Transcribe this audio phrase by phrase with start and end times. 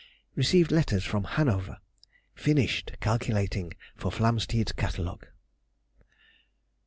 [0.35, 1.77] _—Received letters from Hanover.
[2.33, 5.27] Finished calculating for Flamsteed's Catalogue.